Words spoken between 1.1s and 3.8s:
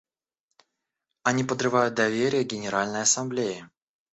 Они подрывают доверие к Генеральной Ассамблее.